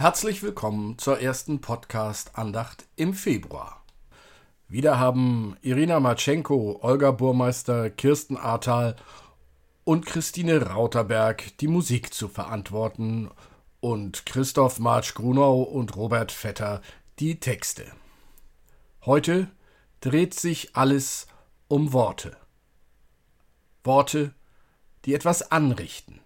Herzlich 0.00 0.44
willkommen 0.44 0.96
zur 0.96 1.18
ersten 1.18 1.60
Podcast-Andacht 1.60 2.86
im 2.94 3.14
Februar. 3.14 3.84
Wieder 4.68 5.00
haben 5.00 5.56
Irina 5.60 5.98
Matschenko, 5.98 6.78
Olga 6.82 7.10
Burmeister, 7.10 7.90
Kirsten 7.90 8.36
Ahrtal 8.36 8.94
und 9.82 10.06
Christine 10.06 10.62
Rauterberg 10.62 11.58
die 11.58 11.66
Musik 11.66 12.14
zu 12.14 12.28
verantworten 12.28 13.28
und 13.80 14.24
Christoph 14.24 14.78
Marsch-Grunau 14.78 15.62
und 15.62 15.96
Robert 15.96 16.30
Vetter 16.30 16.80
die 17.18 17.40
Texte. 17.40 17.90
Heute 19.04 19.50
dreht 20.00 20.34
sich 20.34 20.76
alles 20.76 21.26
um 21.66 21.92
Worte. 21.92 22.36
Worte, 23.82 24.32
die 25.06 25.14
etwas 25.14 25.50
anrichten, 25.50 26.20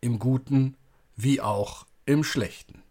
im 0.00 0.18
Guten 0.18 0.78
wie 1.14 1.42
auch 1.42 1.84
im 2.06 2.24
Schlechten. 2.24 2.82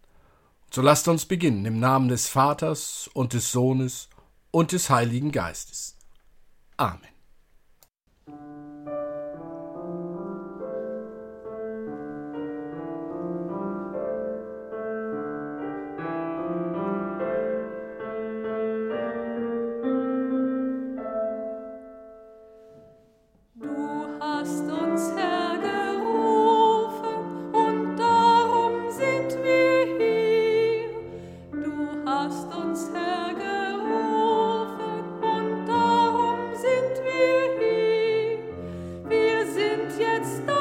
So 0.70 0.82
lasst 0.82 1.08
uns 1.08 1.24
beginnen 1.24 1.64
im 1.64 1.80
Namen 1.80 2.08
des 2.08 2.28
Vaters 2.28 3.08
und 3.14 3.32
des 3.32 3.50
Sohnes 3.50 4.08
und 4.50 4.72
des 4.72 4.90
Heiligen 4.90 5.32
Geistes. 5.32 5.96
Amen. 6.76 7.17
jetzt 39.98 40.42
da. 40.46 40.57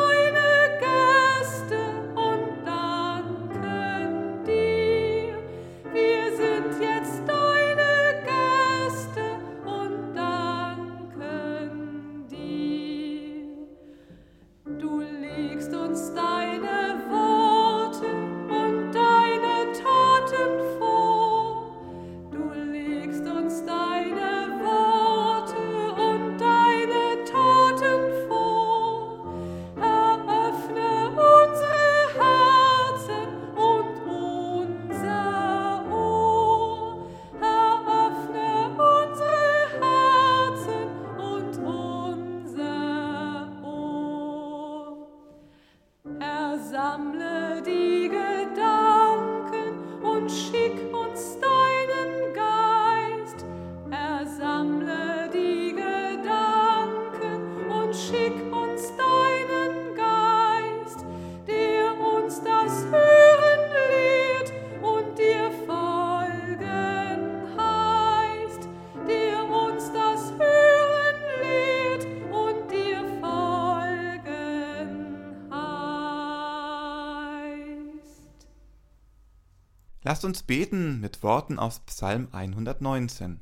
Lasst 80.18 80.26
uns 80.26 80.42
beten 80.42 81.00
mit 81.00 81.22
Worten 81.22 81.60
aus 81.60 81.82
Psalm 81.82 82.30
119. 82.32 83.40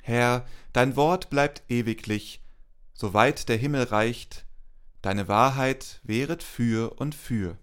Herr, 0.00 0.46
dein 0.72 0.96
Wort 0.96 1.28
bleibt 1.28 1.64
ewiglich, 1.68 2.42
soweit 2.94 3.50
der 3.50 3.58
Himmel 3.58 3.82
reicht, 3.82 4.46
deine 5.02 5.28
Wahrheit 5.28 6.00
wehret 6.02 6.42
für 6.42 6.98
und 6.98 7.14
für. 7.14 7.58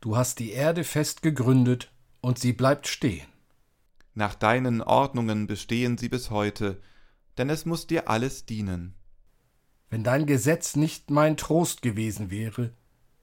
Du 0.00 0.16
hast 0.16 0.38
die 0.38 0.52
Erde 0.52 0.84
fest 0.84 1.22
gegründet, 1.22 1.90
und 2.20 2.38
sie 2.38 2.52
bleibt 2.52 2.86
stehen. 2.86 3.26
Nach 4.14 4.36
deinen 4.36 4.80
Ordnungen 4.80 5.48
bestehen 5.48 5.98
sie 5.98 6.08
bis 6.08 6.30
heute, 6.30 6.80
denn 7.36 7.50
es 7.50 7.66
muss 7.66 7.88
dir 7.88 8.08
alles 8.08 8.46
dienen. 8.46 8.94
Wenn 9.90 10.04
dein 10.04 10.24
Gesetz 10.24 10.76
nicht 10.76 11.10
mein 11.10 11.36
Trost 11.36 11.82
gewesen 11.82 12.30
wäre, 12.30 12.72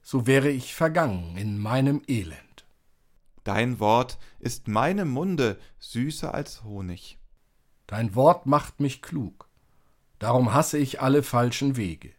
so 0.02 0.26
wäre 0.26 0.50
ich 0.50 0.74
vergangen 0.74 1.38
in 1.38 1.58
meinem 1.58 2.02
Elend. 2.06 2.51
Dein 3.44 3.80
Wort 3.80 4.18
ist 4.38 4.68
meinem 4.68 5.10
Munde 5.10 5.58
süßer 5.78 6.32
als 6.32 6.62
Honig. 6.62 7.18
Dein 7.86 8.14
Wort 8.14 8.46
macht 8.46 8.80
mich 8.80 9.02
klug, 9.02 9.48
darum 10.18 10.54
hasse 10.54 10.78
ich 10.78 11.00
alle 11.00 11.22
falschen 11.22 11.76
Wege. 11.76 12.12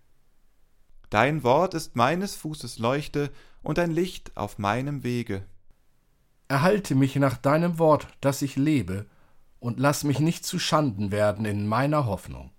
Dein 1.09 1.43
Wort 1.43 1.73
ist 1.73 1.95
meines 1.95 2.35
Fußes 2.35 2.79
Leuchte 2.79 3.31
und 3.61 3.79
ein 3.79 3.91
Licht 3.91 4.35
auf 4.35 4.57
meinem 4.57 5.03
Wege. 5.03 5.45
Erhalte 6.47 6.95
mich 6.95 7.15
nach 7.15 7.37
deinem 7.37 7.79
Wort, 7.79 8.07
dass 8.19 8.41
ich 8.41 8.55
lebe, 8.55 9.05
und 9.59 9.79
lass 9.79 10.03
mich 10.03 10.19
nicht 10.19 10.45
zu 10.45 10.59
Schanden 10.59 11.11
werden 11.11 11.45
in 11.45 11.67
meiner 11.67 12.05
Hoffnung. 12.05 12.51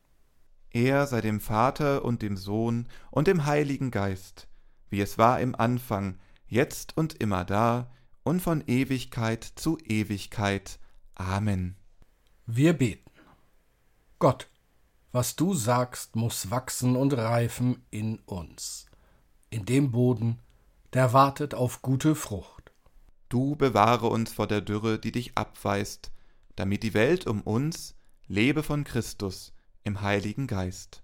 Er 0.71 1.07
sei 1.07 1.21
dem 1.21 1.39
Vater 1.39 2.05
und 2.05 2.23
dem 2.23 2.39
Sohn 2.39 2.89
und 3.11 3.27
dem 3.27 3.45
Heiligen 3.45 3.91
Geist, 3.91 4.49
wie 4.89 5.03
es 5.03 5.19
war 5.19 5.39
im 5.41 5.55
Anfang, 5.55 6.19
jetzt 6.47 6.97
und 6.97 7.21
immer 7.21 7.45
da, 7.45 7.91
und 8.25 8.41
von 8.41 8.65
Ewigkeit 8.67 9.45
zu 9.45 9.79
Ewigkeit. 9.79 10.81
Amen. 11.15 11.77
Wir 12.47 12.73
beten. 12.73 13.11
Gott, 14.19 14.49
was 15.13 15.37
du 15.37 15.55
sagst, 15.55 16.17
muss 16.17 16.51
wachsen 16.51 16.97
und 16.97 17.13
reifen 17.13 17.85
in 17.91 18.19
uns, 18.21 18.87
in 19.51 19.65
dem 19.65 19.93
Boden, 19.93 20.41
der 20.93 21.13
wartet 21.13 21.55
auf 21.55 21.83
gute 21.83 22.15
Frucht. 22.15 22.73
Du 23.29 23.57
bewahre 23.57 24.09
uns 24.09 24.33
vor 24.33 24.47
der 24.47 24.61
Dürre, 24.61 24.99
die 24.99 25.13
dich 25.13 25.37
abweist, 25.37 26.11
damit 26.57 26.83
die 26.83 26.95
Welt 26.95 27.27
um 27.27 27.41
uns 27.43 27.95
lebe 28.27 28.63
von 28.63 28.85
Christus 28.85 29.53
im 29.83 30.01
Heiligen 30.01 30.47
Geist. 30.47 31.03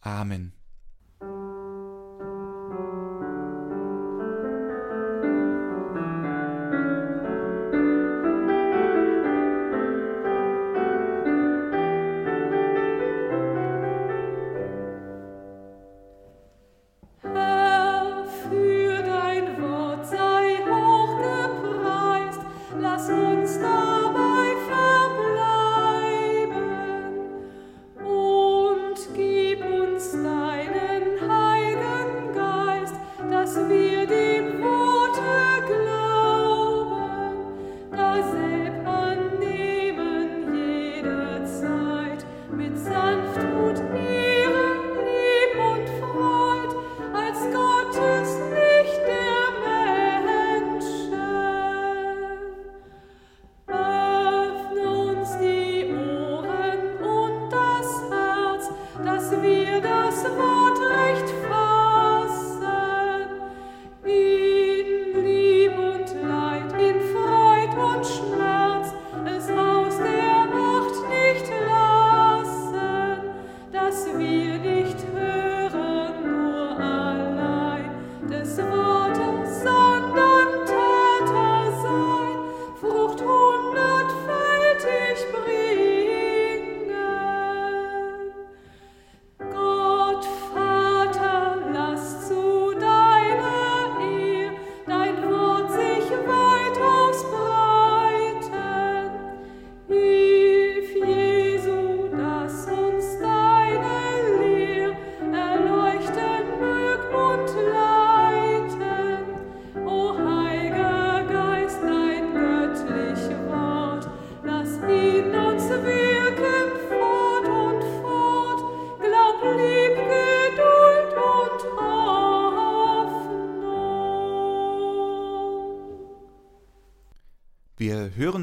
Amen. 0.00 0.52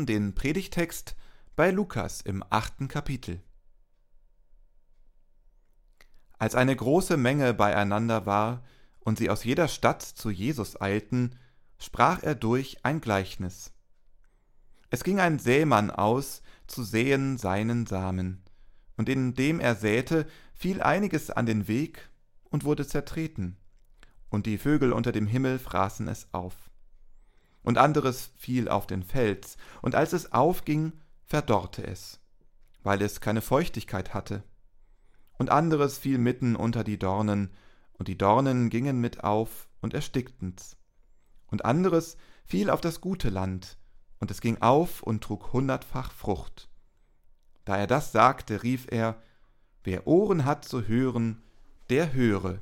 Hören 0.02 0.06
den 0.08 0.34
Predigtext 0.34 1.16
bei 1.56 1.70
Lukas 1.70 2.22
im 2.22 2.44
achten 2.50 2.88
Kapitel. 2.88 3.40
Als 6.40 6.56
eine 6.56 6.76
große 6.76 7.18
Menge 7.18 7.54
beieinander 7.54 8.26
war 8.26 8.64
und 9.00 9.20
sie 9.20 9.30
aus 9.30 9.44
jeder 9.44 9.68
Stadt 9.68 10.02
zu 10.02 10.32
Jesus 10.32 10.80
eilten, 10.82 11.36
sprach 11.78 12.24
er 12.24 12.34
durch 12.34 12.84
ein 12.84 13.00
Gleichnis. 13.00 13.74
Es 14.90 15.04
ging 15.04 15.20
ein 15.20 15.38
Sämann 15.38 15.92
aus, 15.92 16.42
zu 16.66 16.84
säen 16.84 17.38
seinen 17.38 17.86
Samen, 17.86 18.44
und 18.98 19.08
indem 19.08 19.60
er 19.60 19.76
säte, 19.76 20.26
fiel 20.56 20.82
einiges 20.82 21.30
an 21.30 21.46
den 21.46 21.68
Weg 21.68 22.10
und 22.50 22.64
wurde 22.64 22.88
zertreten, 22.88 23.58
und 24.30 24.48
die 24.48 24.58
Vögel 24.58 24.94
unter 24.94 25.12
dem 25.12 25.28
Himmel 25.28 25.60
fraßen 25.60 26.08
es 26.08 26.34
auf. 26.34 26.71
Und 27.64 27.78
anderes 27.78 28.32
fiel 28.38 28.70
auf 28.70 28.88
den 28.88 29.04
Fels, 29.04 29.58
und 29.82 29.96
als 29.96 30.14
es 30.14 30.32
aufging, 30.32 30.94
verdorrte 31.26 31.86
es, 31.86 32.20
weil 32.84 33.02
es 33.02 33.22
keine 33.22 33.42
Feuchtigkeit 33.42 34.14
hatte. 34.14 34.44
Und 35.38 35.50
anderes 35.50 35.98
fiel 35.98 36.18
mitten 36.18 36.56
unter 36.56 36.84
die 36.84 36.98
Dornen, 36.98 37.52
und 37.94 38.08
die 38.08 38.18
Dornen 38.18 38.70
gingen 38.70 39.00
mit 39.00 39.24
auf 39.24 39.70
und 39.80 39.94
erstickten's. 39.94 40.76
Und 41.48 41.66
anderes 41.66 42.18
fiel 42.46 42.70
auf 42.70 42.82
das 42.82 43.00
gute 43.00 43.30
Land, 43.30 43.78
und 44.20 44.32
es 44.32 44.42
ging 44.42 44.62
auf 44.62 45.04
und 45.04 45.24
trug 45.24 45.54
hundertfach 45.54 46.12
Frucht. 46.12 46.70
Da 47.66 47.78
er 47.78 47.88
das 47.88 48.12
sagte, 48.12 48.64
rief 48.64 48.88
er, 48.90 49.22
Wer 49.84 50.06
Ohren 50.06 50.46
hat 50.46 50.64
zu 50.64 50.88
hören, 50.88 51.42
der 51.90 52.14
höre. 52.14 52.60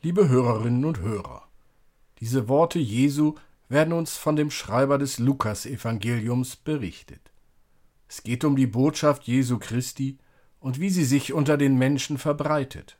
Liebe 0.00 0.28
Hörerinnen 0.28 0.84
und 0.86 1.00
Hörer, 1.00 1.46
diese 2.18 2.48
Worte 2.48 2.78
Jesu 2.78 3.34
werden 3.72 3.94
uns 3.94 4.18
von 4.18 4.36
dem 4.36 4.50
Schreiber 4.50 4.98
des 4.98 5.18
Lukas-Evangeliums 5.18 6.56
berichtet. 6.56 7.32
Es 8.06 8.22
geht 8.22 8.44
um 8.44 8.54
die 8.54 8.66
Botschaft 8.66 9.24
Jesu 9.24 9.58
Christi 9.58 10.18
und 10.60 10.78
wie 10.78 10.90
sie 10.90 11.06
sich 11.06 11.32
unter 11.32 11.56
den 11.56 11.78
Menschen 11.78 12.18
verbreitet. 12.18 12.98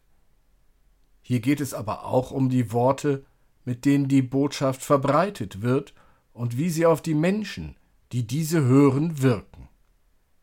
Hier 1.21 1.41
geht 1.41 1.61
es 1.61 1.75
aber 1.75 2.07
auch 2.07 2.31
um 2.31 2.49
die 2.49 2.73
Worte, 2.73 3.27
mit 3.67 3.85
denen 3.85 4.09
die 4.09 4.23
Botschaft 4.23 4.81
verbreitet 4.81 5.61
wird 5.61 5.93
und 6.33 6.57
wie 6.57 6.71
sie 6.71 6.87
auf 6.87 7.03
die 7.03 7.15
Menschen, 7.15 7.77
die 8.13 8.27
diese 8.27 8.65
hören, 8.65 9.21
wirken. 9.21 9.69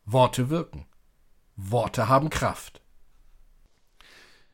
Worte 0.04 0.48
wirken. 0.48 0.86
Worte 1.56 2.08
haben 2.08 2.30
Kraft. 2.30 2.80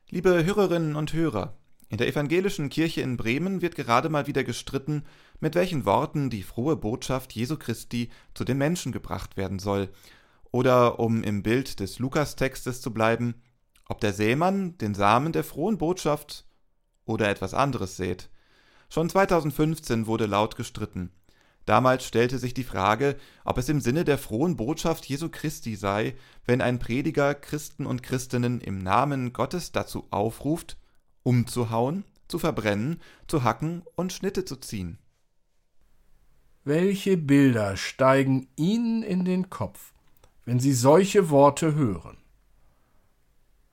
Liebe 0.09 0.43
Hörerinnen 0.43 0.97
und 0.97 1.13
Hörer, 1.13 1.55
in 1.89 1.99
der 1.99 2.09
evangelischen 2.09 2.69
Kirche 2.69 3.01
in 3.01 3.17
Bremen 3.17 3.63
wird 3.63 3.77
gerade 3.77 4.09
mal 4.09 4.27
wieder 4.27 4.43
gestritten, 4.43 5.05
mit 5.39 5.55
welchen 5.55 5.85
Worten 5.85 6.31
die 6.31 6.43
frohe 6.43 6.77
Botschaft 6.77 7.33
Jesu 7.33 7.57
Christi 7.57 8.11
zu 8.35 8.45
den 8.45 8.59
Menschen 8.59 8.91
gebracht 8.91 9.37
werden 9.37 9.61
soll. 9.61 9.91
Oder, 10.51 10.99
um 10.99 11.23
im 11.23 11.43
Bild 11.43 11.79
des 11.79 11.99
Lukastextes 11.99 12.81
zu 12.81 12.93
bleiben, 12.93 13.35
ob 13.89 14.01
der 14.01 14.13
Sämann 14.13 14.77
den 14.79 14.95
Samen 14.95 15.33
der 15.33 15.45
frohen 15.45 15.79
Botschaft 15.79 16.45
oder 17.05 17.29
etwas 17.29 17.55
anderes 17.55 17.97
sät. 17.97 18.31
Schon 18.89 19.09
2015 19.09 20.07
wurde 20.07 20.27
laut 20.27 20.57
gestritten. 20.57 21.13
Damals 21.67 22.05
stellte 22.05 22.39
sich 22.39 22.55
die 22.55 22.65
Frage, 22.65 23.17
ob 23.45 23.59
es 23.59 23.69
im 23.69 23.81
Sinne 23.81 24.05
der 24.05 24.19
frohen 24.19 24.57
Botschaft 24.57 25.07
Jesu 25.07 25.29
Christi 25.29 25.77
sei, 25.77 26.15
wenn 26.45 26.61
ein 26.61 26.79
Prediger 26.79 27.35
Christen 27.35 27.87
und 27.87 28.03
Christinnen 28.03 28.61
im 28.61 28.79
Namen 28.79 29.33
Gottes 29.33 29.73
dazu 29.73 30.07
aufruft, 30.11 30.77
umzuhauen, 31.27 32.05
zu 32.29 32.39
verbrennen, 32.39 33.01
zu 33.27 33.43
hacken 33.43 33.83
und 33.97 34.13
Schnitte 34.13 34.45
zu 34.45 34.57
ziehen. 34.57 34.99
Welche 36.63 37.17
Bilder 37.17 37.77
steigen 37.77 38.49
Ihnen 38.55 39.03
in 39.03 39.25
den 39.25 39.51
Kopf, 39.51 39.93
wenn 40.45 40.61
Sie 40.61 40.73
solche 40.73 41.29
Worte 41.29 41.75
hören? 41.75 42.17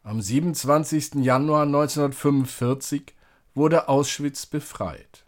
Am 0.02 0.20
27. 0.20 1.16
Januar 1.16 1.64
1945 1.64 3.14
wurde 3.54 3.88
Auschwitz 3.88 4.48
befreit. 4.48 5.24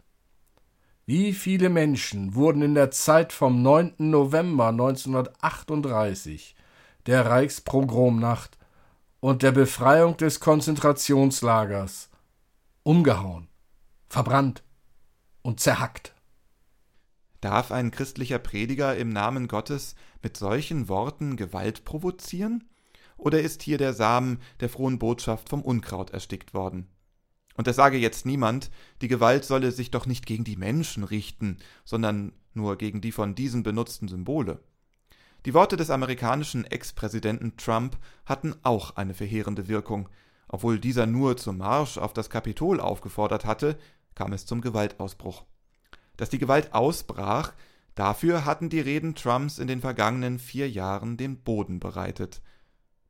Wie 1.06 1.32
viele 1.32 1.68
Menschen 1.68 2.34
wurden 2.34 2.62
in 2.62 2.74
der 2.74 2.90
Zeit 2.90 3.32
vom 3.32 3.62
9. 3.62 3.94
November 3.98 4.68
1938, 4.68 6.56
der 7.06 7.24
Reichspogromnacht 7.26 8.58
und 9.20 9.44
der 9.44 9.52
Befreiung 9.52 10.16
des 10.16 10.40
Konzentrationslagers, 10.40 12.10
umgehauen, 12.86 13.48
verbrannt 14.08 14.62
und 15.42 15.58
zerhackt. 15.58 16.14
Darf 17.40 17.72
ein 17.72 17.90
christlicher 17.90 18.38
Prediger 18.38 18.96
im 18.96 19.08
Namen 19.08 19.48
Gottes 19.48 19.96
mit 20.22 20.36
solchen 20.36 20.88
Worten 20.88 21.34
Gewalt 21.34 21.84
provozieren? 21.84 22.70
Oder 23.16 23.40
ist 23.40 23.64
hier 23.64 23.76
der 23.76 23.92
Samen 23.92 24.38
der 24.60 24.68
frohen 24.68 25.00
Botschaft 25.00 25.48
vom 25.48 25.62
Unkraut 25.62 26.10
erstickt 26.10 26.54
worden? 26.54 26.86
Und 27.56 27.66
es 27.66 27.74
sage 27.74 27.96
jetzt 27.96 28.24
niemand, 28.24 28.70
die 29.02 29.08
Gewalt 29.08 29.44
solle 29.44 29.72
sich 29.72 29.90
doch 29.90 30.06
nicht 30.06 30.24
gegen 30.24 30.44
die 30.44 30.56
Menschen 30.56 31.02
richten, 31.02 31.56
sondern 31.84 32.34
nur 32.54 32.78
gegen 32.78 33.00
die 33.00 33.10
von 33.10 33.34
diesen 33.34 33.64
benutzten 33.64 34.06
Symbole. 34.06 34.62
Die 35.44 35.54
Worte 35.54 35.76
des 35.76 35.90
amerikanischen 35.90 36.64
Ex-Präsidenten 36.64 37.56
Trump 37.56 37.98
hatten 38.26 38.54
auch 38.62 38.94
eine 38.94 39.14
verheerende 39.14 39.66
Wirkung, 39.66 40.08
obwohl 40.48 40.78
dieser 40.78 41.06
nur 41.06 41.36
zum 41.36 41.58
Marsch 41.58 41.98
auf 41.98 42.12
das 42.12 42.30
Kapitol 42.30 42.80
aufgefordert 42.80 43.44
hatte, 43.44 43.78
kam 44.14 44.32
es 44.32 44.46
zum 44.46 44.60
Gewaltausbruch. 44.60 45.44
Dass 46.16 46.30
die 46.30 46.38
Gewalt 46.38 46.72
ausbrach, 46.72 47.52
dafür 47.94 48.44
hatten 48.44 48.68
die 48.68 48.80
Reden 48.80 49.14
Trumps 49.14 49.58
in 49.58 49.68
den 49.68 49.80
vergangenen 49.80 50.38
vier 50.38 50.70
Jahren 50.70 51.16
den 51.16 51.42
Boden 51.42 51.80
bereitet. 51.80 52.42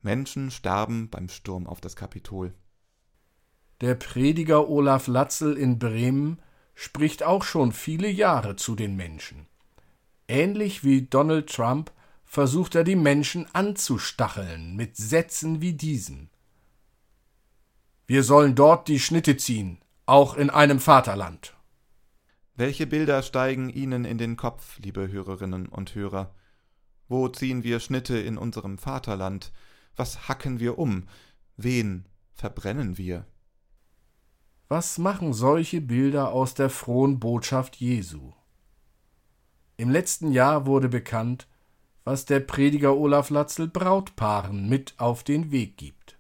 Menschen 0.03 0.51
starben 0.51 1.11
beim 1.11 1.29
Sturm 1.29 1.67
auf 1.67 1.81
das 1.81 1.97
Kapitol. 1.97 2.55
Der 3.81 3.95
Prediger 3.95 4.69
Olaf 4.69 5.07
Latzel 5.07 5.57
in 5.57 5.79
Bremen 5.79 6.41
spricht 6.75 7.23
auch 7.23 7.43
schon 7.43 7.73
viele 7.73 8.09
Jahre 8.09 8.57
zu 8.57 8.75
den 8.75 8.97
Menschen. 8.97 9.47
Ähnlich 10.29 10.83
wie 10.83 11.03
Donald 11.03 11.53
Trump 11.53 11.93
versucht 12.25 12.75
er 12.75 12.85
die 12.85 12.97
Menschen 12.97 13.47
anzustacheln 13.55 14.75
mit 14.77 14.97
Sätzen 14.97 15.61
wie 15.61 15.75
diesen. 15.75 16.31
Wir 18.09 18.23
sollen 18.23 18.55
dort 18.55 18.87
die 18.87 19.01
Schnitte 19.01 19.37
ziehen, 19.37 19.79
auch 20.07 20.37
in 20.37 20.49
einem 20.49 20.79
Vaterland. 20.79 21.57
Welche 22.55 22.87
Bilder 22.87 23.23
steigen 23.23 23.69
Ihnen 23.69 24.05
in 24.05 24.17
den 24.17 24.37
Kopf, 24.37 24.79
liebe 24.79 25.11
Hörerinnen 25.11 25.67
und 25.67 25.95
Hörer? 25.97 26.33
Wo 27.09 27.27
ziehen 27.29 27.65
wir 27.65 27.81
Schnitte 27.81 28.17
in 28.17 28.39
unserem 28.39 28.79
Vaterland? 28.79 29.53
Was 29.97 30.29
hacken 30.29 30.61
wir 30.61 30.79
um? 30.79 31.09
Wen 31.57 32.07
verbrennen 32.33 32.97
wir? 32.97 33.27
Was 34.69 34.99
machen 34.99 35.33
solche 35.33 35.81
Bilder 35.81 36.31
aus 36.31 36.55
der 36.55 36.71
frohen 36.71 37.19
Botschaft 37.19 37.77
Jesu? 37.77 38.33
Im 39.77 39.91
letzten 39.91 40.31
Jahr 40.31 40.65
wurde 40.65 40.89
bekannt, 40.89 41.49
was 42.05 42.25
der 42.25 42.39
Prediger 42.39 42.97
Olaf 42.97 43.31
Latzel 43.31 43.67
Brautpaaren 43.67 44.69
mit 44.69 44.95
auf 44.99 45.25
den 45.25 45.51
Weg 45.51 45.77
gibt. 45.77 46.16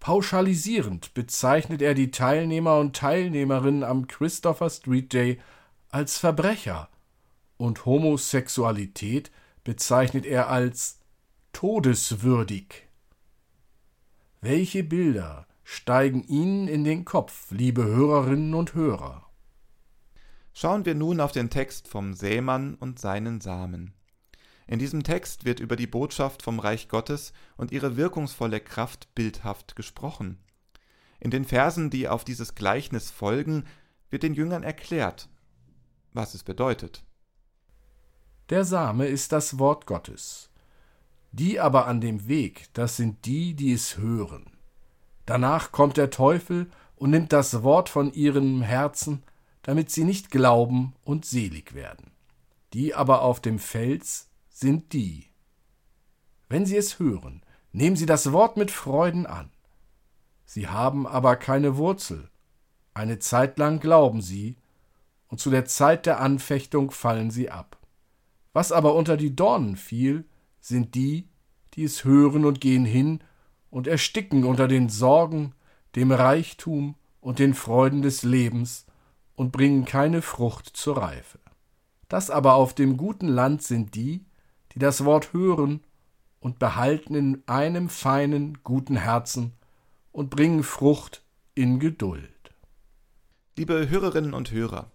Pauschalisierend 0.00 1.12
bezeichnet 1.12 1.82
er 1.82 1.92
die 1.92 2.10
Teilnehmer 2.10 2.78
und 2.78 2.96
Teilnehmerinnen 2.96 3.84
am 3.84 4.06
Christopher 4.06 4.70
Street 4.70 5.12
Day 5.12 5.38
als 5.90 6.18
Verbrecher 6.18 6.88
und 7.58 7.84
Homosexualität 7.84 9.30
bezeichnet 9.62 10.24
er 10.24 10.48
als 10.48 11.00
todeswürdig. 11.52 12.88
Welche 14.40 14.82
Bilder 14.82 15.46
steigen 15.64 16.24
Ihnen 16.24 16.66
in 16.66 16.84
den 16.84 17.04
Kopf, 17.04 17.50
liebe 17.50 17.84
Hörerinnen 17.84 18.54
und 18.54 18.74
Hörer? 18.74 19.26
Schauen 20.54 20.86
wir 20.86 20.94
nun 20.94 21.20
auf 21.20 21.32
den 21.32 21.50
Text 21.50 21.88
vom 21.88 22.14
Sämann 22.14 22.74
und 22.74 22.98
seinen 22.98 23.42
Samen. 23.42 23.92
In 24.70 24.78
diesem 24.78 25.02
Text 25.02 25.44
wird 25.44 25.58
über 25.58 25.74
die 25.74 25.88
Botschaft 25.88 26.42
vom 26.42 26.60
Reich 26.60 26.86
Gottes 26.86 27.32
und 27.56 27.72
ihre 27.72 27.96
wirkungsvolle 27.96 28.60
Kraft 28.60 29.12
bildhaft 29.16 29.74
gesprochen. 29.74 30.38
In 31.18 31.32
den 31.32 31.44
Versen, 31.44 31.90
die 31.90 32.06
auf 32.06 32.22
dieses 32.22 32.54
Gleichnis 32.54 33.10
folgen, 33.10 33.64
wird 34.10 34.22
den 34.22 34.32
Jüngern 34.32 34.62
erklärt, 34.62 35.28
was 36.12 36.34
es 36.34 36.44
bedeutet. 36.44 37.02
Der 38.48 38.64
Same 38.64 39.08
ist 39.08 39.32
das 39.32 39.58
Wort 39.58 39.86
Gottes. 39.86 40.50
Die 41.32 41.58
aber 41.58 41.88
an 41.88 42.00
dem 42.00 42.28
Weg, 42.28 42.68
das 42.72 42.96
sind 42.96 43.26
die, 43.26 43.54
die 43.54 43.72
es 43.72 43.98
hören. 43.98 44.52
Danach 45.26 45.72
kommt 45.72 45.96
der 45.96 46.10
Teufel 46.10 46.70
und 46.94 47.10
nimmt 47.10 47.32
das 47.32 47.64
Wort 47.64 47.88
von 47.88 48.12
ihrem 48.12 48.62
Herzen, 48.62 49.24
damit 49.62 49.90
sie 49.90 50.04
nicht 50.04 50.30
glauben 50.30 50.94
und 51.02 51.24
selig 51.24 51.74
werden. 51.74 52.12
Die 52.72 52.94
aber 52.94 53.22
auf 53.22 53.40
dem 53.40 53.58
Fels 53.58 54.29
sind 54.60 54.92
die. 54.92 55.24
Wenn 56.50 56.66
Sie 56.66 56.76
es 56.76 56.98
hören, 56.98 57.42
nehmen 57.72 57.96
Sie 57.96 58.04
das 58.04 58.30
Wort 58.30 58.58
mit 58.58 58.70
Freuden 58.70 59.24
an. 59.24 59.50
Sie 60.44 60.68
haben 60.68 61.06
aber 61.06 61.36
keine 61.36 61.78
Wurzel. 61.78 62.28
Eine 62.92 63.18
Zeit 63.20 63.58
lang 63.58 63.80
glauben 63.80 64.20
Sie, 64.20 64.56
und 65.28 65.40
zu 65.40 65.48
der 65.48 65.64
Zeit 65.64 66.04
der 66.04 66.20
Anfechtung 66.20 66.90
fallen 66.90 67.30
Sie 67.30 67.48
ab. 67.48 67.78
Was 68.52 68.70
aber 68.70 68.96
unter 68.96 69.16
die 69.16 69.34
Dornen 69.34 69.76
fiel, 69.76 70.26
sind 70.60 70.94
die, 70.94 71.28
die 71.74 71.84
es 71.84 72.04
hören 72.04 72.44
und 72.44 72.60
gehen 72.60 72.84
hin 72.84 73.20
und 73.70 73.86
ersticken 73.86 74.44
unter 74.44 74.68
den 74.68 74.90
Sorgen, 74.90 75.54
dem 75.96 76.12
Reichtum 76.12 76.96
und 77.20 77.38
den 77.38 77.54
Freuden 77.54 78.02
des 78.02 78.24
Lebens 78.24 78.84
und 79.36 79.52
bringen 79.52 79.86
keine 79.86 80.20
Frucht 80.20 80.66
zur 80.66 80.98
Reife. 80.98 81.38
Das 82.08 82.28
aber 82.28 82.54
auf 82.54 82.74
dem 82.74 82.98
guten 82.98 83.28
Land 83.28 83.62
sind 83.62 83.94
die, 83.94 84.26
die 84.74 84.78
das 84.78 85.04
Wort 85.04 85.32
hören 85.32 85.84
und 86.40 86.58
behalten 86.58 87.14
in 87.14 87.42
einem 87.46 87.88
feinen, 87.88 88.58
guten 88.64 88.96
Herzen 88.96 89.52
und 90.12 90.30
bringen 90.30 90.62
Frucht 90.62 91.22
in 91.54 91.78
Geduld. 91.78 92.30
Liebe 93.56 93.88
Hörerinnen 93.88 94.32
und 94.32 94.50
Hörer, 94.50 94.90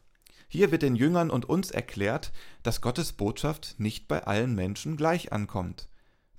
hier 0.47 0.71
wird 0.71 0.81
den 0.81 0.95
Jüngern 0.95 1.29
und 1.29 1.47
uns 1.47 1.71
erklärt, 1.71 2.31
dass 2.63 2.81
Gottes 2.81 3.13
Botschaft 3.13 3.75
nicht 3.77 4.07
bei 4.07 4.23
allen 4.23 4.55
Menschen 4.55 4.97
gleich 4.97 5.31
ankommt. 5.33 5.89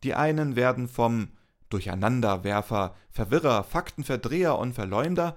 Die 0.03 0.15
einen 0.15 0.57
werden 0.57 0.89
vom 0.89 1.29
Durcheinanderwerfer, 1.69 2.95
Verwirrer, 3.11 3.65
Faktenverdreher 3.65 4.59
und 4.59 4.73
Verleumder, 4.73 5.37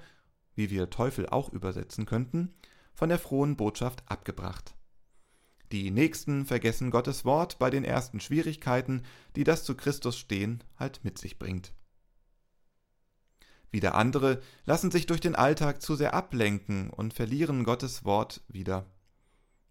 wie 0.56 0.70
wir 0.70 0.90
Teufel 0.90 1.28
auch 1.28 1.50
übersetzen 1.50 2.06
könnten, 2.06 2.54
von 2.94 3.10
der 3.10 3.20
frohen 3.20 3.56
Botschaft 3.56 4.04
abgebracht. 4.08 4.76
Die 5.72 5.92
Nächsten 5.92 6.46
vergessen 6.46 6.90
Gottes 6.90 7.26
Wort 7.26 7.60
bei 7.60 7.70
den 7.70 7.84
ersten 7.84 8.20
Schwierigkeiten, 8.20 9.04
die 9.36 9.44
das 9.44 9.64
zu 9.64 9.76
Christus 9.76 10.18
stehen 10.18 10.64
halt 10.78 11.02
mit 11.04 11.18
sich 11.20 11.38
bringt. 11.38 11.74
Wieder 13.72 13.94
andere 13.94 14.42
lassen 14.66 14.90
sich 14.90 15.06
durch 15.06 15.22
den 15.22 15.36
Alltag 15.36 15.82
zu 15.82 15.96
sehr 15.96 16.16
ablenken 16.16 16.90
und 16.90 17.14
verlieren 17.14 17.64
Gottes 17.64 18.04
Wort 18.04 18.42
wieder. 18.48 18.88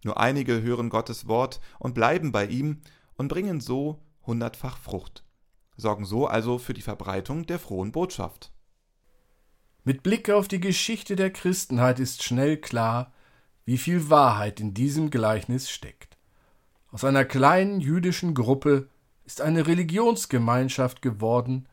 Nur 0.05 0.21
einige 0.21 0.63
hören 0.63 0.89
Gottes 0.89 1.27
Wort 1.27 1.61
und 1.81 1.95
bleiben 1.95 2.31
bei 2.31 2.47
ihm 2.47 2.81
und 3.15 3.29
bringen 3.29 3.61
so 3.61 4.01
hundertfach 4.25 4.79
Frucht, 4.79 5.25
sorgen 5.77 6.05
so 6.05 6.29
also 6.29 6.59
für 6.59 6.75
die 6.75 6.83
Verbreitung 6.83 7.47
der 7.47 7.59
frohen 7.59 7.91
Botschaft. 7.91 8.53
Mit 9.83 10.05
Blick 10.05 10.31
auf 10.31 10.47
die 10.47 10.61
Geschichte 10.61 11.17
der 11.17 11.33
Christenheit 11.33 11.99
ist 11.99 12.23
schnell 12.23 12.59
klar, 12.59 13.13
wie 13.69 13.77
viel 13.77 14.09
Wahrheit 14.09 14.61
in 14.61 14.73
diesem 14.73 15.11
Gleichnis 15.11 15.69
steckt. 15.69 16.17
Aus 16.91 17.05
einer 17.05 17.27
kleinen 17.27 17.83
jüdischen 17.83 18.33
Gruppe 18.33 18.89
ist 19.27 19.43
eine 19.43 19.67
Religionsgemeinschaft 19.67 21.03
geworden, 21.03 21.69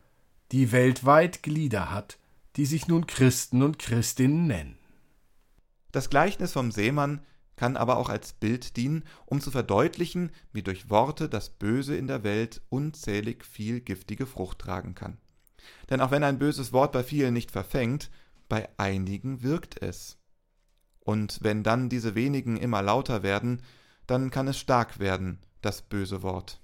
die 0.52 0.74
weltweit 0.74 1.42
Glieder 1.42 1.92
hat, 1.92 2.20
die 2.58 2.66
sich 2.66 2.90
nun 2.90 3.08
Christen 3.08 3.64
und 3.64 3.80
Christinnen 3.80 4.46
nennen. 4.46 4.78
Das 5.94 6.10
Gleichnis 6.10 6.52
vom 6.52 6.70
Seemann 6.70 7.22
kann 7.56 7.78
aber 7.78 7.96
auch 7.96 8.10
als 8.10 8.34
Bild 8.34 8.76
dienen, 8.76 9.06
um 9.26 9.40
zu 9.40 9.50
verdeutlichen, 9.50 10.32
wie 10.52 10.64
durch 10.64 10.90
Worte 10.90 11.30
das 11.30 11.50
Böse 11.50 11.96
in 11.96 12.08
der 12.08 12.26
Welt 12.26 12.62
unzählig 12.68 13.46
viel 13.46 13.80
giftige 13.80 14.26
Frucht 14.26 14.60
tragen 14.60 14.96
kann. 14.96 15.18
Denn 15.90 16.02
auch 16.02 16.12
wenn 16.12 16.26
ein 16.26 16.40
böses 16.40 16.74
Wort 16.74 16.92
bei 16.92 17.06
vielen 17.06 17.34
nicht 17.34 17.52
verfängt, 17.52 18.12
bei 18.50 18.68
einigen 18.76 19.44
wirkt 19.44 19.82
es. 19.82 20.18
Und 21.06 21.38
wenn 21.42 21.64
dann 21.64 21.88
diese 21.88 22.16
wenigen 22.16 22.58
immer 22.58 22.82
lauter 22.82 23.24
werden, 23.24 23.62
dann 24.08 24.32
kann 24.32 24.48
es 24.48 24.58
stark 24.58 25.00
werden, 25.00 25.40
das 25.62 25.84
böse 25.84 26.24
Wort. 26.24 26.60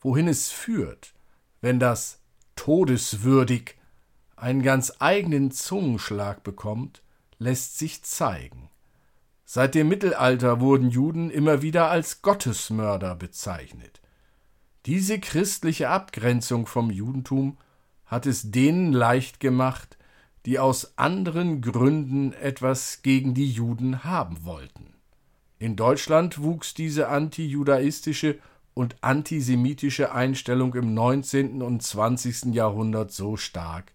Wohin 0.00 0.26
es 0.26 0.50
führt, 0.50 1.14
wenn 1.60 1.78
das 1.78 2.20
todeswürdig 2.56 3.76
einen 4.36 4.62
ganz 4.62 4.94
eigenen 5.00 5.50
Zungenschlag 5.50 6.42
bekommt, 6.42 7.02
lässt 7.38 7.78
sich 7.78 8.02
zeigen. 8.02 8.70
Seit 9.44 9.74
dem 9.74 9.88
Mittelalter 9.88 10.60
wurden 10.60 10.88
Juden 10.88 11.30
immer 11.30 11.60
wieder 11.60 11.90
als 11.90 12.22
Gottesmörder 12.22 13.14
bezeichnet. 13.14 14.00
Diese 14.86 15.20
christliche 15.20 15.90
Abgrenzung 15.90 16.66
vom 16.66 16.90
Judentum 16.90 17.58
hat 18.06 18.24
es 18.24 18.50
denen 18.50 18.92
leicht 18.92 19.40
gemacht, 19.40 19.95
die 20.46 20.60
aus 20.60 20.96
anderen 20.96 21.60
Gründen 21.60 22.32
etwas 22.32 23.02
gegen 23.02 23.34
die 23.34 23.50
Juden 23.50 24.04
haben 24.04 24.44
wollten. 24.44 24.94
In 25.58 25.74
Deutschland 25.74 26.40
wuchs 26.40 26.72
diese 26.72 27.08
antijudaistische 27.08 28.38
und 28.72 28.96
antisemitische 29.00 30.12
Einstellung 30.12 30.74
im 30.74 30.94
19. 30.94 31.62
und 31.62 31.82
20. 31.82 32.54
Jahrhundert 32.54 33.10
so 33.10 33.36
stark, 33.36 33.92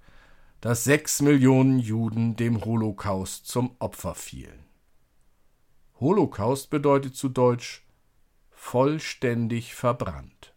dass 0.59 0.83
sechs 0.83 1.21
Millionen 1.21 1.79
Juden 1.79 2.35
dem 2.35 2.65
Holocaust 2.65 3.47
zum 3.47 3.75
Opfer 3.79 4.13
fielen. 4.13 4.65
Holocaust 5.99 6.69
bedeutet 6.69 7.15
zu 7.15 7.29
Deutsch 7.29 7.85
vollständig 8.49 9.73
verbrannt. 9.73 10.53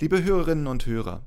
Liebe 0.00 0.22
Hörerinnen 0.22 0.66
und 0.66 0.86
Hörer, 0.86 1.22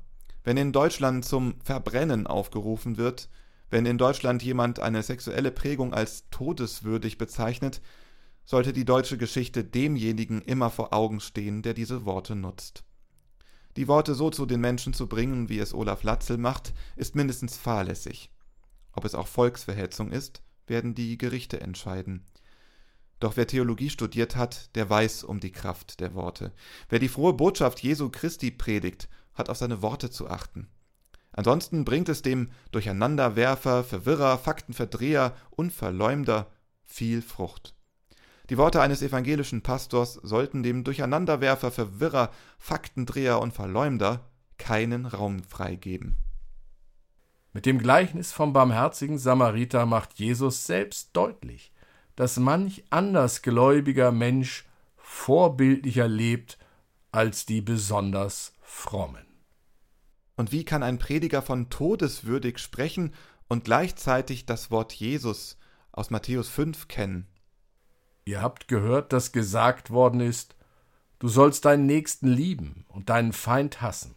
wenn 0.46 0.56
in 0.56 0.70
Deutschland 0.70 1.24
zum 1.24 1.56
Verbrennen 1.64 2.28
aufgerufen 2.28 2.98
wird, 2.98 3.28
wenn 3.68 3.84
in 3.84 3.98
Deutschland 3.98 4.44
jemand 4.44 4.78
eine 4.78 5.02
sexuelle 5.02 5.50
Prägung 5.50 5.92
als 5.92 6.30
todeswürdig 6.30 7.18
bezeichnet, 7.18 7.80
sollte 8.44 8.72
die 8.72 8.84
deutsche 8.84 9.18
Geschichte 9.18 9.64
demjenigen 9.64 10.40
immer 10.40 10.70
vor 10.70 10.94
Augen 10.94 11.18
stehen, 11.18 11.62
der 11.62 11.74
diese 11.74 12.04
Worte 12.04 12.36
nutzt. 12.36 12.84
Die 13.76 13.88
Worte 13.88 14.14
so 14.14 14.30
zu 14.30 14.46
den 14.46 14.60
Menschen 14.60 14.94
zu 14.94 15.08
bringen, 15.08 15.48
wie 15.48 15.58
es 15.58 15.74
Olaf 15.74 16.04
Latzel 16.04 16.38
macht, 16.38 16.74
ist 16.94 17.16
mindestens 17.16 17.56
fahrlässig. 17.56 18.30
Ob 18.92 19.04
es 19.04 19.16
auch 19.16 19.26
Volksverhetzung 19.26 20.12
ist, 20.12 20.42
werden 20.68 20.94
die 20.94 21.18
Gerichte 21.18 21.60
entscheiden. 21.60 22.24
Doch 23.18 23.36
wer 23.36 23.48
Theologie 23.48 23.90
studiert 23.90 24.36
hat, 24.36 24.76
der 24.76 24.88
weiß 24.88 25.24
um 25.24 25.40
die 25.40 25.50
Kraft 25.50 25.98
der 25.98 26.14
Worte. 26.14 26.52
Wer 26.88 27.00
die 27.00 27.08
frohe 27.08 27.32
Botschaft 27.32 27.80
Jesu 27.80 28.10
Christi 28.10 28.52
predigt, 28.52 29.08
hat 29.36 29.48
auf 29.48 29.58
seine 29.58 29.82
Worte 29.82 30.10
zu 30.10 30.28
achten. 30.28 30.68
Ansonsten 31.32 31.84
bringt 31.84 32.08
es 32.08 32.22
dem 32.22 32.50
Durcheinanderwerfer, 32.72 33.84
Verwirrer, 33.84 34.38
Faktenverdreher 34.38 35.36
und 35.50 35.72
Verleumder 35.72 36.50
viel 36.84 37.22
Frucht. 37.22 37.74
Die 38.48 38.58
Worte 38.58 38.80
eines 38.80 39.02
evangelischen 39.02 39.62
Pastors 39.62 40.14
sollten 40.14 40.62
dem 40.62 40.84
Durcheinanderwerfer, 40.84 41.70
Verwirrer, 41.70 42.30
Faktendreher 42.58 43.40
und 43.40 43.52
Verleumder 43.52 44.24
keinen 44.56 45.04
Raum 45.04 45.42
freigeben. 45.42 46.16
Mit 47.52 47.66
dem 47.66 47.78
Gleichnis 47.78 48.32
vom 48.32 48.52
barmherzigen 48.52 49.18
Samariter 49.18 49.84
macht 49.84 50.14
Jesus 50.14 50.66
selbst 50.66 51.10
deutlich, 51.14 51.72
dass 52.14 52.38
manch 52.38 52.84
andersgläubiger 52.90 54.12
Mensch 54.12 54.64
vorbildlicher 54.96 56.08
lebt 56.08 56.58
als 57.12 57.46
die 57.46 57.60
besonders 57.60 58.52
frommen. 58.60 59.25
Und 60.36 60.52
wie 60.52 60.64
kann 60.64 60.82
ein 60.82 60.98
Prediger 60.98 61.40
von 61.40 61.70
todeswürdig 61.70 62.58
sprechen 62.58 63.14
und 63.48 63.64
gleichzeitig 63.64 64.44
das 64.44 64.70
Wort 64.70 64.92
Jesus 64.92 65.58
aus 65.92 66.10
Matthäus 66.10 66.48
5 66.48 66.88
kennen? 66.88 67.26
Ihr 68.26 68.42
habt 68.42 68.68
gehört, 68.68 69.12
dass 69.12 69.32
gesagt 69.32 69.90
worden 69.90 70.20
ist, 70.20 70.54
du 71.18 71.28
sollst 71.28 71.64
deinen 71.64 71.86
Nächsten 71.86 72.28
lieben 72.28 72.84
und 72.88 73.08
deinen 73.08 73.32
Feind 73.32 73.80
hassen. 73.80 74.14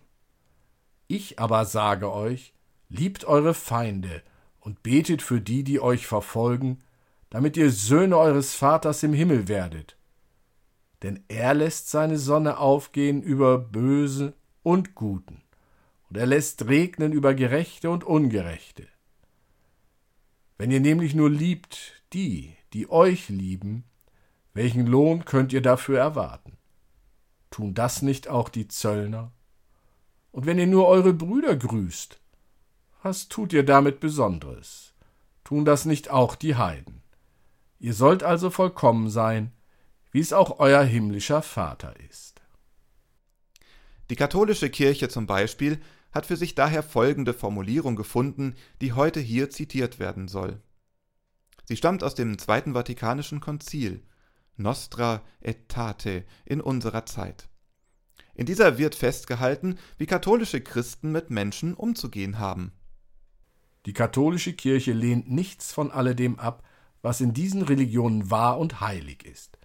Ich 1.08 1.40
aber 1.40 1.64
sage 1.66 2.12
euch, 2.12 2.54
liebt 2.90 3.24
eure 3.24 3.54
Feinde 3.54 4.22
und 4.60 4.84
betet 4.84 5.22
für 5.22 5.40
die, 5.40 5.64
die 5.64 5.80
euch 5.80 6.06
verfolgen, 6.06 6.80
damit 7.30 7.56
ihr 7.56 7.72
Söhne 7.72 8.18
eures 8.18 8.56
Vaters 8.56 9.04
im 9.04 9.14
Himmel 9.14 9.48
werdet. 9.48 9.96
Denn 11.02 11.24
er 11.30 11.54
lässt 11.54 11.90
seine 11.90 12.18
Sonne 12.18 12.58
aufgehen 12.58 13.22
über 13.22 13.58
Böse 13.58 14.34
und 14.64 14.96
Guten 14.96 15.44
und 16.10 16.18
er 16.18 16.26
lässt 16.26 16.68
regnen 16.68 17.12
über 17.12 17.34
Gerechte 17.34 17.90
und 17.90 18.04
Ungerechte. 18.04 18.88
Wenn 20.58 20.72
ihr 20.72 20.80
nämlich 20.80 21.14
nur 21.14 21.30
liebt 21.30 22.04
die, 22.14 22.56
die 22.74 22.90
euch 22.90 23.30
lieben, 23.30 23.84
welchen 24.54 24.88
Lohn 24.88 25.24
könnt 25.26 25.54
ihr 25.54 25.62
dafür 25.62 26.00
erwarten? 26.00 26.58
Tun 27.52 27.74
das 27.74 28.02
nicht 28.02 28.28
auch 28.28 28.50
die 28.50 28.68
Zöllner? 28.68 29.32
Und 30.32 30.46
wenn 30.46 30.60
ihr 30.60 30.68
nur 30.68 30.88
eure 30.88 31.14
Brüder 31.14 31.56
grüßt, 31.56 32.20
was 33.02 33.30
tut 33.30 33.54
ihr 33.54 33.64
damit 33.64 34.00
Besonderes? 34.00 34.94
Tun 35.44 35.66
das 35.66 35.86
nicht 35.86 36.10
auch 36.10 36.36
die 36.36 36.56
Heiden? 36.56 37.02
Ihr 37.80 37.94
sollt 37.94 38.24
also 38.24 38.50
vollkommen 38.50 39.10
sein, 39.10 39.54
wie 40.12 40.20
es 40.20 40.34
auch 40.34 40.60
euer 40.60 40.84
himmlischer 40.84 41.42
Vater 41.42 41.94
ist. 42.10 42.42
Die 44.10 44.16
katholische 44.16 44.70
Kirche 44.70 45.08
zum 45.08 45.28
Beispiel 45.28 45.80
hat 46.12 46.26
für 46.26 46.38
sich 46.38 46.56
daher 46.56 46.84
folgende 46.84 47.34
Formulierung 47.34 47.96
gefunden, 47.96 48.56
die 48.82 48.94
heute 48.94 49.20
hier 49.20 49.50
zitiert 49.50 50.00
werden 50.00 50.28
soll. 50.28 50.62
Sie 51.66 51.78
stammt 51.78 52.04
aus 52.04 52.16
dem 52.16 52.38
Zweiten 52.38 52.74
Vatikanischen 52.74 53.40
Konzil, 53.40 54.04
Nostra 54.58 55.22
Aetate 55.44 56.26
in 56.46 56.62
unserer 56.62 57.06
Zeit. 57.06 57.48
In 58.34 58.46
dieser 58.46 58.78
wird 58.78 58.96
festgehalten, 58.96 59.78
wie 59.98 60.06
katholische 60.06 60.62
Christen 60.62 61.12
mit 61.12 61.30
Menschen 61.30 61.74
umzugehen 61.74 62.40
haben. 62.40 62.72
Die 63.86 63.94
katholische 63.94 64.54
Kirche 64.54 64.94
lehnt 64.94 65.30
nichts 65.30 65.72
von 65.72 65.92
alledem 65.92 66.40
ab, 66.40 66.64
was 67.02 67.22
in 67.22 67.34
diesen 67.34 67.62
Religionen 67.62 68.30
wahr 68.32 68.60
und 68.60 68.82
heilig 68.82 69.26
ist. 69.26 69.58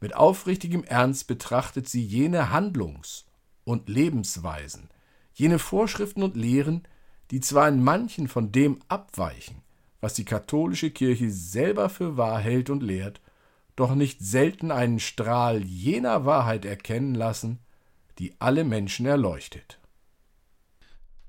Mit 0.00 0.16
aufrichtigem 0.16 0.82
Ernst 0.84 1.26
betrachtet 1.26 1.88
sie 1.88 2.02
jene 2.02 2.50
Handlungs- 2.50 3.26
und 3.64 3.88
Lebensweisen, 3.88 4.88
jene 5.32 5.58
Vorschriften 5.58 6.22
und 6.22 6.36
Lehren, 6.36 6.86
die 7.30 7.40
zwar 7.40 7.68
in 7.68 7.82
manchen 7.82 8.28
von 8.28 8.52
dem 8.52 8.80
abweichen, 8.88 9.62
was 10.00 10.14
die 10.14 10.24
katholische 10.24 10.90
Kirche 10.90 11.30
selber 11.30 11.88
für 11.88 12.16
wahr 12.16 12.40
hält 12.40 12.70
und 12.70 12.82
lehrt, 12.82 13.20
doch 13.76 13.94
nicht 13.94 14.20
selten 14.20 14.70
einen 14.70 14.98
Strahl 14.98 15.62
jener 15.62 16.24
Wahrheit 16.24 16.64
erkennen 16.64 17.14
lassen, 17.14 17.60
die 18.18 18.34
alle 18.40 18.64
Menschen 18.64 19.06
erleuchtet. 19.06 19.78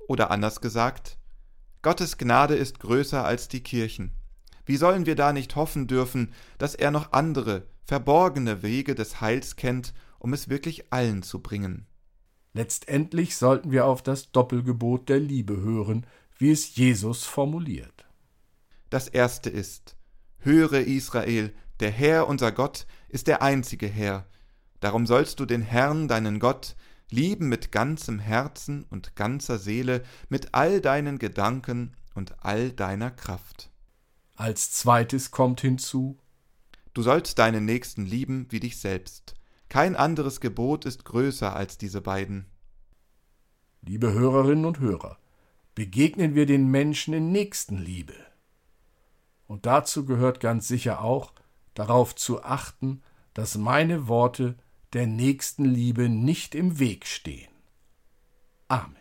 Oder 0.07 0.31
anders 0.31 0.59
gesagt, 0.59 1.17
Gottes 1.81 2.17
Gnade 2.17 2.55
ist 2.55 2.79
größer 2.79 3.23
als 3.23 3.47
die 3.47 3.63
Kirchen. 3.63 4.11
Wie 4.65 4.77
sollen 4.77 5.05
wir 5.05 5.15
da 5.15 5.33
nicht 5.33 5.55
hoffen 5.55 5.87
dürfen, 5.87 6.33
dass 6.57 6.75
er 6.75 6.91
noch 6.91 7.13
andere, 7.13 7.67
verborgene 7.85 8.61
Wege 8.61 8.95
des 8.95 9.21
Heils 9.21 9.55
kennt, 9.55 9.93
um 10.19 10.33
es 10.33 10.49
wirklich 10.49 10.91
allen 10.91 11.23
zu 11.23 11.41
bringen? 11.41 11.87
Letztendlich 12.53 13.37
sollten 13.37 13.71
wir 13.71 13.85
auf 13.85 14.01
das 14.01 14.31
Doppelgebot 14.31 15.09
der 15.09 15.19
Liebe 15.19 15.57
hören, 15.57 16.05
wie 16.37 16.51
es 16.51 16.75
Jesus 16.75 17.23
formuliert. 17.23 18.05
Das 18.89 19.07
erste 19.07 19.49
ist, 19.49 19.95
höre 20.39 20.81
Israel, 20.81 21.53
der 21.79 21.91
Herr 21.91 22.27
unser 22.27 22.51
Gott 22.51 22.85
ist 23.09 23.27
der 23.27 23.41
einzige 23.41 23.87
Herr. 23.87 24.27
Darum 24.79 25.07
sollst 25.07 25.39
du 25.39 25.45
den 25.45 25.61
Herrn, 25.61 26.07
deinen 26.07 26.39
Gott, 26.39 26.75
lieben 27.09 27.47
mit 27.47 27.71
ganzem 27.71 28.19
Herzen 28.19 28.85
und 28.89 29.15
ganzer 29.15 29.57
Seele, 29.57 30.03
mit 30.29 30.53
all 30.53 30.81
deinen 30.81 31.19
Gedanken 31.19 31.93
und 32.15 32.43
all 32.43 32.71
deiner 32.71 33.11
Kraft. 33.11 33.69
Als 34.35 34.71
zweites 34.71 35.31
kommt 35.31 35.61
hinzu, 35.61 36.17
Du 36.93 37.03
sollst 37.03 37.39
deinen 37.39 37.63
Nächsten 37.63 38.05
lieben 38.05 38.47
wie 38.49 38.59
dich 38.59 38.77
selbst. 38.77 39.35
Kein 39.71 39.95
anderes 39.95 40.41
Gebot 40.41 40.83
ist 40.83 41.05
größer 41.05 41.55
als 41.55 41.77
diese 41.77 42.01
beiden. 42.01 42.45
Liebe 43.81 44.11
Hörerinnen 44.11 44.65
und 44.65 44.79
Hörer, 44.79 45.17
begegnen 45.75 46.35
wir 46.35 46.45
den 46.45 46.67
Menschen 46.67 47.13
in 47.13 47.31
Nächstenliebe. 47.31 48.13
Und 49.47 49.65
dazu 49.65 50.03
gehört 50.03 50.41
ganz 50.41 50.67
sicher 50.67 51.01
auch, 51.01 51.31
darauf 51.73 52.13
zu 52.15 52.43
achten, 52.43 53.01
dass 53.33 53.57
meine 53.57 54.09
Worte 54.09 54.57
der 54.91 55.07
Nächstenliebe 55.07 56.09
nicht 56.09 56.53
im 56.53 56.77
Weg 56.77 57.05
stehen. 57.05 57.53
Amen. 58.67 58.97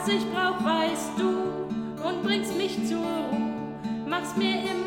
was 0.00 0.08
ich 0.08 0.30
brauch, 0.30 0.64
weißt 0.64 1.10
du 1.18 1.28
und 2.06 2.22
bringst 2.22 2.56
mich 2.56 2.86
zur 2.86 2.98
Ruhe. 2.98 3.52
Machst 4.06 4.36
mir 4.36 4.62
immer 4.62 4.79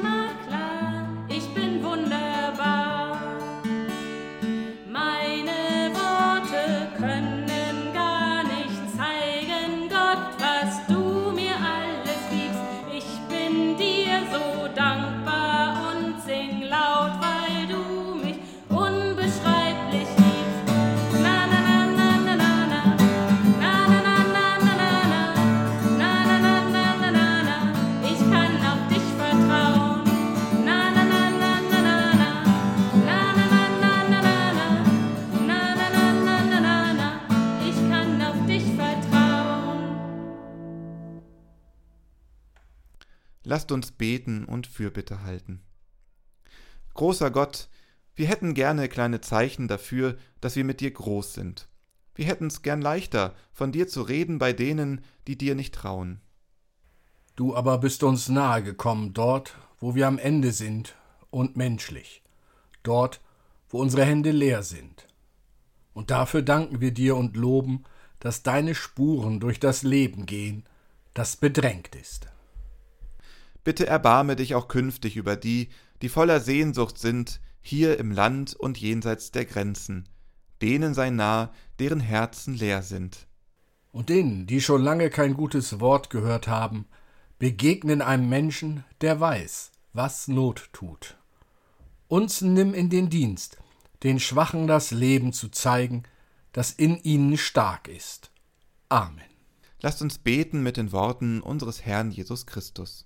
Lasst 43.54 43.72
uns 43.72 43.92
beten 43.92 44.46
und 44.46 44.66
Fürbitte 44.66 45.22
halten. 45.22 45.62
Großer 46.96 47.30
Gott, 47.30 47.70
wir 48.16 48.26
hätten 48.26 48.56
gerne 48.56 48.89
kleine 48.89 49.22
Zeichen 49.22 49.68
dafür, 49.68 50.18
dass 50.42 50.56
wir 50.56 50.63
mit 50.63 50.80
dir 50.80 50.89
groß 50.89 51.36
sind. 51.36 51.68
Wir 52.16 52.26
hätten's 52.26 52.63
gern 52.63 52.82
leichter, 52.82 53.36
von 53.52 53.72
dir 53.72 53.88
zu 53.88 54.02
reden 54.02 54.39
bei 54.39 54.54
denen, 54.54 55.02
die 55.28 55.38
dir 55.38 55.54
nicht 55.54 55.76
trauen. 55.76 56.20
Du 57.36 57.56
aber 57.56 57.78
bist 57.78 58.02
uns 58.02 58.28
nahe 58.28 58.63
gekommen 58.63 59.13
dort, 59.13 59.54
wo 59.78 59.94
wir 59.94 60.08
am 60.08 60.18
Ende 60.18 60.52
sind 60.52 60.96
und 61.30 61.56
menschlich, 61.56 62.24
dort, 62.82 63.22
wo 63.70 63.80
unsere 63.80 64.04
Hände 64.04 64.32
leer 64.32 64.63
sind. 64.63 65.08
Und 65.94 66.10
dafür 66.10 66.42
danken 66.42 66.82
wir 66.82 66.92
dir 66.92 67.16
und 67.16 67.38
loben, 67.38 67.84
dass 68.20 68.42
deine 68.42 68.74
Spuren 68.74 69.39
durch 69.39 69.60
das 69.60 69.84
Leben 69.84 70.26
gehen, 70.26 70.66
das 71.13 71.38
bedrängt 71.38 71.94
ist. 71.94 72.33
Bitte 73.63 73.88
erbarme 73.88 74.36
dich 74.36 74.56
auch 74.56 74.67
künftig 74.67 75.15
über 75.15 75.36
die, 75.36 75.69
die 76.02 76.10
voller 76.10 76.39
Sehnsucht 76.39 76.97
sind, 76.97 77.39
hier 77.62 77.97
im 77.97 78.12
Land 78.12 78.56
und 78.56 78.78
jenseits 78.78 79.32
der 79.32 79.45
Grenzen. 79.45 80.10
Denen 80.62 80.93
sei 80.93 81.10
nah, 81.10 81.52
deren 81.80 81.99
Herzen 81.99 82.56
leer 82.56 82.84
sind. 82.84 83.28
Und 83.91 84.10
denen, 84.10 84.47
die 84.47 84.60
schon 84.60 84.82
lange 84.82 85.10
kein 85.10 85.34
gutes 85.34 85.80
Wort 85.80 86.10
gehört 86.10 86.47
haben, 86.47 86.86
begegnen 87.39 88.02
einem 88.02 88.28
Menschen, 88.28 88.84
der 89.02 89.19
weiß, 89.19 89.71
was 89.93 90.28
Not 90.28 90.69
tut. 90.73 91.17
Uns 92.08 92.41
nimm 92.41 92.73
in 92.73 92.89
den 92.89 93.10
Dienst, 93.10 93.58
den 94.04 94.19
Schwachen 94.19 94.67
das 94.67 94.91
Leben 94.91 95.32
zu 95.32 95.49
zeigen, 95.49 96.04
das 96.52 96.71
in 96.71 96.97
ihnen 97.04 97.38
stark 97.38 97.88
ist. 97.88 98.32
Amen. 98.89 99.23
Lasst 99.82 100.02
uns 100.02 100.17
beten 100.17 100.63
mit 100.63 100.78
den 100.78 100.91
Worten 100.91 101.41
unseres 101.41 101.86
Herrn 101.86 102.12
Jesus 102.12 102.45
Christus. 102.45 103.06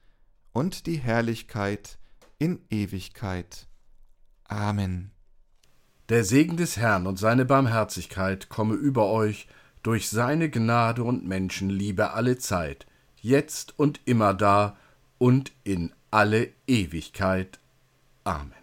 und 0.53 0.85
die 0.85 0.97
Herrlichkeit 0.97 1.97
in 2.37 2.59
Ewigkeit. 2.69 3.67
Amen. 4.45 5.11
Der 6.09 6.23
Segen 6.23 6.57
des 6.57 6.77
Herrn 6.77 7.07
und 7.07 7.17
seine 7.17 7.45
Barmherzigkeit 7.45 8.49
komme 8.49 8.73
über 8.73 9.07
euch 9.07 9.47
durch 9.83 10.09
seine 10.09 10.49
Gnade 10.49 11.03
und 11.03 11.25
Menschenliebe 11.25 12.11
alle 12.11 12.37
Zeit, 12.37 12.85
jetzt 13.21 13.77
und 13.79 14.01
immer 14.05 14.33
da 14.33 14.77
und 15.17 15.51
in 15.63 15.93
alle 16.09 16.49
Ewigkeit. 16.67 17.59
Amen. 18.23 18.60